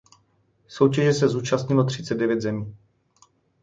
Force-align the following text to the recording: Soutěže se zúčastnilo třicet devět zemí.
Soutěže 0.67 1.13
se 1.13 1.29
zúčastnilo 1.29 1.83
třicet 1.83 2.15
devět 2.15 2.41
zemí. 2.41 2.75